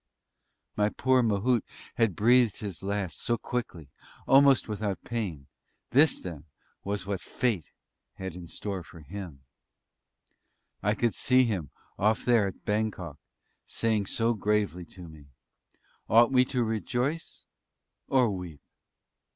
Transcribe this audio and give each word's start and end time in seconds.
My 0.75 0.89
poor 0.89 1.21
Mahout 1.21 1.63
had 1.93 2.15
breathed 2.15 2.57
his 2.57 2.81
last 2.81 3.19
so 3.19 3.37
quickly 3.37 3.91
almost 4.27 4.67
without 4.67 5.03
pain. 5.03 5.45
This 5.91 6.19
then, 6.19 6.45
was 6.83 7.05
what 7.05 7.21
"Fate" 7.21 7.69
had 8.15 8.33
in 8.35 8.47
store 8.47 8.81
for 8.81 9.01
him! 9.01 9.43
I 10.81 10.95
could 10.95 11.13
see 11.13 11.43
him 11.43 11.69
off 11.99 12.25
there, 12.25 12.47
at 12.47 12.65
Bangok, 12.65 13.19
saying 13.67 14.07
so 14.07 14.33
gravely 14.33 14.85
to 14.85 15.07
me, 15.07 15.25
"Ought 16.09 16.31
we 16.31 16.45
to 16.45 16.63
rejoice, 16.63 17.45
or 18.07 18.31
weep?" 18.35 18.61